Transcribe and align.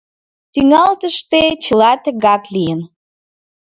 Тӱҥалтыште 0.53 1.41
чыла 1.63 1.91
тыгак 2.03 2.43
лийын. 2.53 2.81